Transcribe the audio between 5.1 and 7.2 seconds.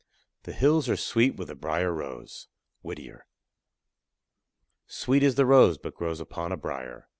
is the rose, but grows upon a brier.